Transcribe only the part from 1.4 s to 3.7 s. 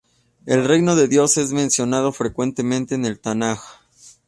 mencionado frecuentemente en el Tanaj.